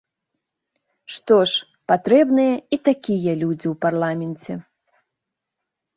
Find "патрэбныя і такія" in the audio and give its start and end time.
1.93-3.33